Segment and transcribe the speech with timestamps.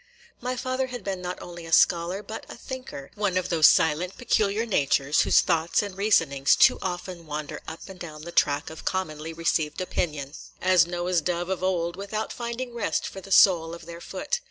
[0.41, 4.17] My father had been not only a scholar, but a thinker,– one of those silent,
[4.17, 8.83] peculiar natures whose thoughts and reasonings too often wander up and down the track of
[8.83, 13.85] commonly received opinion, as Noah's dove of old, without finding rest for the sole of
[13.85, 14.39] their foot.